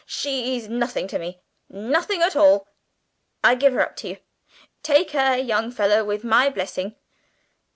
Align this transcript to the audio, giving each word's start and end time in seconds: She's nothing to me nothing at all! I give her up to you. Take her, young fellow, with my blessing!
She's 0.07 0.67
nothing 0.67 1.07
to 1.09 1.19
me 1.19 1.41
nothing 1.69 2.23
at 2.23 2.35
all! 2.35 2.67
I 3.43 3.53
give 3.53 3.73
her 3.73 3.81
up 3.81 3.95
to 3.97 4.07
you. 4.07 4.17
Take 4.81 5.11
her, 5.11 5.37
young 5.37 5.69
fellow, 5.69 6.03
with 6.03 6.23
my 6.23 6.49
blessing! 6.49 6.95